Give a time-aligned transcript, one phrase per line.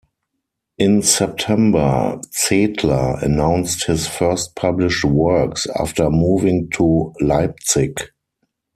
[0.79, 8.09] In September, Zedler announced his first published works after moving to Leipzig.